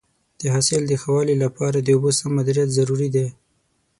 د 0.39 0.41
حاصل 0.53 0.81
د 0.87 0.93
ښه 1.01 1.09
والي 1.15 1.35
لپاره 1.43 1.77
د 1.79 1.87
اوبو 1.95 2.09
سم 2.19 2.31
مدیریت 2.39 2.69
ضروري 2.77 3.09
دی. 3.15 3.27